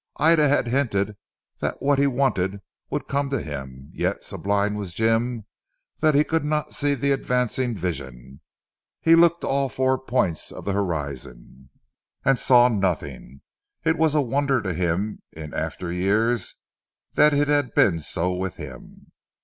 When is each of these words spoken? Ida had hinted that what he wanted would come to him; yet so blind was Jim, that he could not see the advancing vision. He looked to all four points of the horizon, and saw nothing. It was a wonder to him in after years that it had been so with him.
Ida 0.17 0.47
had 0.49 0.65
hinted 0.65 1.15
that 1.59 1.79
what 1.79 1.99
he 1.99 2.07
wanted 2.07 2.59
would 2.89 3.07
come 3.07 3.29
to 3.29 3.39
him; 3.39 3.91
yet 3.93 4.23
so 4.23 4.35
blind 4.39 4.75
was 4.75 4.95
Jim, 4.95 5.45
that 5.99 6.15
he 6.15 6.23
could 6.23 6.43
not 6.43 6.73
see 6.73 6.95
the 6.95 7.11
advancing 7.11 7.75
vision. 7.75 8.41
He 8.99 9.13
looked 9.13 9.41
to 9.41 9.47
all 9.47 9.69
four 9.69 9.99
points 9.99 10.51
of 10.51 10.65
the 10.65 10.73
horizon, 10.73 11.69
and 12.25 12.39
saw 12.39 12.67
nothing. 12.67 13.41
It 13.83 13.95
was 13.95 14.15
a 14.15 14.21
wonder 14.21 14.59
to 14.63 14.73
him 14.73 15.21
in 15.33 15.53
after 15.53 15.91
years 15.91 16.55
that 17.13 17.35
it 17.35 17.47
had 17.47 17.75
been 17.75 17.99
so 17.99 18.33
with 18.33 18.55
him. 18.55 19.11